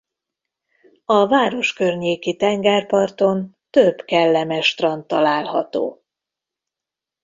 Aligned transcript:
A 1.05 1.27
város 1.27 1.73
környéki 1.73 2.35
tengerparton 2.35 3.55
több 3.69 4.01
kellemes 4.05 4.67
strand 4.67 5.05
található. 5.05 6.01